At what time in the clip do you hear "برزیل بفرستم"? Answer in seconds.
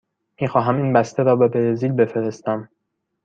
1.47-2.69